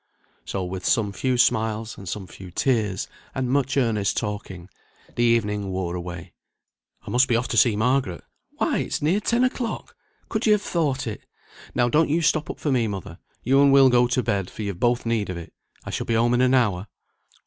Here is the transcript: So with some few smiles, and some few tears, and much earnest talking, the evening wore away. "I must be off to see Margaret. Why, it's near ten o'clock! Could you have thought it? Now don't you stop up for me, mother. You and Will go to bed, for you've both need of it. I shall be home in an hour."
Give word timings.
So 0.45 0.63
with 0.65 0.83
some 0.83 1.11
few 1.13 1.37
smiles, 1.37 1.95
and 1.95 2.09
some 2.09 2.25
few 2.25 2.49
tears, 2.49 3.07
and 3.35 3.51
much 3.51 3.77
earnest 3.77 4.17
talking, 4.17 4.67
the 5.15 5.23
evening 5.23 5.69
wore 5.69 5.93
away. 5.95 6.33
"I 7.05 7.11
must 7.11 7.27
be 7.27 7.35
off 7.35 7.47
to 7.49 7.57
see 7.57 7.75
Margaret. 7.75 8.23
Why, 8.57 8.79
it's 8.79 9.03
near 9.03 9.19
ten 9.19 9.43
o'clock! 9.43 9.95
Could 10.27 10.47
you 10.47 10.53
have 10.53 10.61
thought 10.63 11.05
it? 11.05 11.27
Now 11.75 11.87
don't 11.87 12.09
you 12.09 12.23
stop 12.23 12.49
up 12.49 12.59
for 12.59 12.71
me, 12.71 12.87
mother. 12.87 13.19
You 13.43 13.61
and 13.61 13.71
Will 13.71 13.89
go 13.91 14.07
to 14.07 14.23
bed, 14.23 14.49
for 14.49 14.63
you've 14.63 14.79
both 14.79 15.05
need 15.05 15.29
of 15.29 15.37
it. 15.37 15.53
I 15.85 15.91
shall 15.91 16.07
be 16.07 16.15
home 16.15 16.33
in 16.33 16.41
an 16.41 16.55
hour." 16.55 16.87